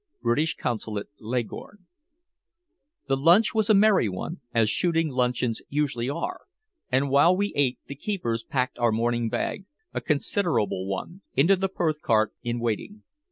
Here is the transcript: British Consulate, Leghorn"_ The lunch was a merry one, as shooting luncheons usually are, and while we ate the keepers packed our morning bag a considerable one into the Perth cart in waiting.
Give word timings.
British 0.23 0.57
Consulate, 0.57 1.09
Leghorn"_ 1.19 1.85
The 3.07 3.15
lunch 3.15 3.53
was 3.53 3.69
a 3.69 3.75
merry 3.75 4.09
one, 4.09 4.41
as 4.51 4.67
shooting 4.67 5.09
luncheons 5.09 5.61
usually 5.69 6.09
are, 6.09 6.41
and 6.91 7.11
while 7.11 7.37
we 7.37 7.53
ate 7.55 7.77
the 7.85 7.93
keepers 7.93 8.43
packed 8.43 8.79
our 8.79 8.91
morning 8.91 9.29
bag 9.29 9.67
a 9.93 10.01
considerable 10.01 10.87
one 10.87 11.21
into 11.35 11.55
the 11.55 11.69
Perth 11.69 12.01
cart 12.01 12.33
in 12.41 12.59
waiting. 12.59 13.03